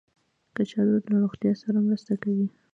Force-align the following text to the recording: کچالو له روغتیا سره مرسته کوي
کچالو 0.55 0.97
له 1.09 1.15
روغتیا 1.23 1.53
سره 1.63 1.77
مرسته 1.87 2.13
کوي 2.23 2.47